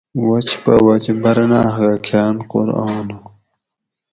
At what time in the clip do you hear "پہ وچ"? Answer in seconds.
0.63-1.05